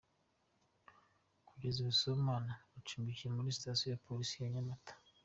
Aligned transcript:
Kugeza 1.47 1.77
ubu, 1.79 1.93
Sibomana 1.99 2.53
acumbikiwe 2.77 3.29
kuri 3.35 3.57
sitasiyo 3.57 3.87
ya 3.91 4.01
polisi 4.07 4.33
ya 4.37 4.51
Nyamagana. 4.53 5.01